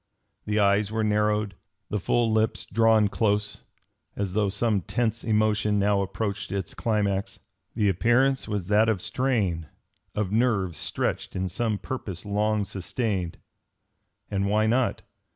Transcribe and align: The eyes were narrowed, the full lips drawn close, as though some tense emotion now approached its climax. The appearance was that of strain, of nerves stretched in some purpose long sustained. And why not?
The 0.47 0.57
eyes 0.59 0.91
were 0.91 1.03
narrowed, 1.03 1.53
the 1.91 1.99
full 1.99 2.31
lips 2.31 2.65
drawn 2.65 3.07
close, 3.07 3.61
as 4.15 4.33
though 4.33 4.49
some 4.49 4.81
tense 4.81 5.23
emotion 5.23 5.77
now 5.77 6.01
approached 6.01 6.51
its 6.51 6.73
climax. 6.73 7.37
The 7.75 7.87
appearance 7.87 8.47
was 8.47 8.65
that 8.65 8.89
of 8.89 8.99
strain, 8.99 9.67
of 10.15 10.31
nerves 10.31 10.79
stretched 10.79 11.35
in 11.35 11.47
some 11.49 11.77
purpose 11.77 12.25
long 12.25 12.65
sustained. 12.65 13.37
And 14.31 14.47
why 14.47 14.65
not? 14.65 15.03